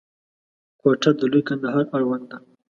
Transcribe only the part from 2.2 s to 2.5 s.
ده.